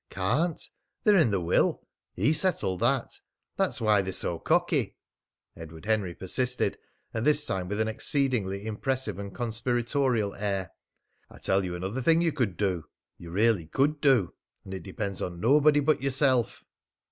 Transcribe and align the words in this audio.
"Can't! 0.09 0.59
They're 1.03 1.15
in 1.17 1.29
the 1.29 1.39
will. 1.39 1.85
He 2.15 2.33
settled 2.33 2.79
that. 2.79 3.19
That's 3.55 3.79
why 3.79 4.01
they're 4.01 4.11
so 4.11 4.39
cocky." 4.39 4.97
Edward 5.55 5.85
Henry 5.85 6.15
persisted, 6.15 6.79
and 7.13 7.23
this 7.23 7.45
time 7.45 7.67
with 7.67 7.79
an 7.79 7.87
exceedingly 7.87 8.65
impressive 8.65 9.19
and 9.19 9.31
conspiratorial 9.31 10.33
air: 10.33 10.71
"I 11.29 11.37
tell 11.37 11.63
you 11.63 11.75
another 11.75 12.01
thing 12.01 12.19
you 12.19 12.31
could 12.31 12.57
do 12.57 12.85
you 13.19 13.29
really 13.29 13.67
could 13.67 14.01
do 14.01 14.33
and 14.65 14.73
it 14.73 14.81
depends 14.81 15.21
on 15.21 15.39
nobody 15.39 15.79
but 15.81 16.01
yourself." 16.01 16.63